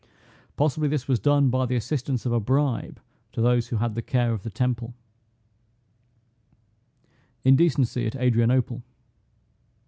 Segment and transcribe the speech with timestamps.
[0.57, 2.99] Possibly this was done by the assistance of a bribe,
[3.33, 4.95] to those who had the care of the temple.
[7.43, 8.81] INDECENCY AT ADRIANOPLE.